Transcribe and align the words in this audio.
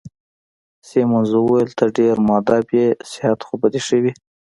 سیمونز 0.87 1.29
وویل: 1.33 1.69
ته 1.77 1.85
ډېر 1.97 2.15
مودب 2.27 2.65
يې، 2.77 2.87
صحت 3.11 3.39
خو 3.47 3.53
به 3.61 3.67
دي 3.73 3.79
ښه 3.85 3.97
وي؟ 4.03 4.11